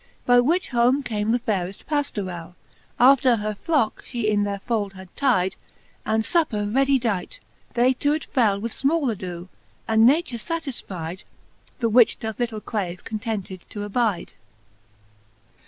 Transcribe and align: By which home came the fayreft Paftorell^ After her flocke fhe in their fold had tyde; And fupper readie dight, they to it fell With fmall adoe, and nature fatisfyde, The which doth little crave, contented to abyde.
By 0.25 0.39
which 0.39 0.69
home 0.69 1.03
came 1.03 1.29
the 1.29 1.37
fayreft 1.37 1.85
Paftorell^ 1.85 2.55
After 2.99 3.35
her 3.35 3.53
flocke 3.53 4.01
fhe 4.03 4.23
in 4.27 4.45
their 4.45 4.57
fold 4.57 4.93
had 4.93 5.15
tyde; 5.15 5.55
And 6.07 6.23
fupper 6.23 6.65
readie 6.65 6.97
dight, 6.99 7.39
they 7.75 7.93
to 7.93 8.13
it 8.13 8.23
fell 8.25 8.59
With 8.59 8.73
fmall 8.73 9.11
adoe, 9.11 9.47
and 9.87 10.03
nature 10.07 10.37
fatisfyde, 10.39 11.23
The 11.77 11.87
which 11.89 12.17
doth 12.17 12.39
little 12.39 12.61
crave, 12.61 13.03
contented 13.03 13.61
to 13.69 13.83
abyde. 13.87 14.33